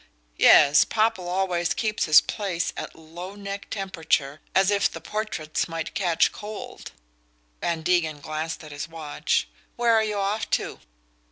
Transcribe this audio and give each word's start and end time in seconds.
"Yes. 0.39 0.83
Popple 0.83 1.29
always 1.29 1.75
keeps 1.75 2.05
his 2.05 2.21
place 2.21 2.73
at 2.75 2.95
low 2.95 3.35
neck 3.35 3.67
temperature, 3.69 4.41
as 4.55 4.71
if 4.71 4.89
the 4.89 4.99
portraits 4.99 5.67
might 5.67 5.93
catch 5.93 6.31
cold." 6.31 6.91
Van 7.61 7.83
Degen 7.83 8.19
glanced 8.19 8.63
at 8.63 8.71
his 8.71 8.87
watch. 8.89 9.47
"Where 9.75 9.93
are 9.93 10.03
you 10.03 10.17
off 10.17 10.49
to?" 10.49 10.79